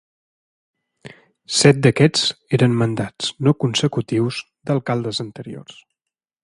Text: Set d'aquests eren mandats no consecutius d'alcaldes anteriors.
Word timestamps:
Set 1.57 1.83
d'aquests 1.87 2.25
eren 2.59 2.75
mandats 2.81 3.31
no 3.49 3.55
consecutius 3.65 4.43
d'alcaldes 4.71 5.23
anteriors. 5.27 5.83